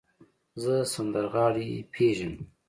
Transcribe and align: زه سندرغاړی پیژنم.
زه 0.63 0.75
سندرغاړی 0.93 1.69
پیژنم. 1.93 2.35